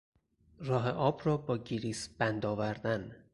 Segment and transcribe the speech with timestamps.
[0.59, 3.15] راه آب را با گریس بند آوردن